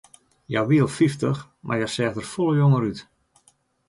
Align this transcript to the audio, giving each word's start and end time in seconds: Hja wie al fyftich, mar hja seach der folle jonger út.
Hja 0.49 0.61
wie 0.69 0.79
al 0.85 0.89
fyftich, 0.97 1.39
mar 1.65 1.79
hja 1.79 1.89
seach 1.93 2.15
der 2.17 2.27
folle 2.31 2.59
jonger 2.61 2.85
út. 2.89 2.99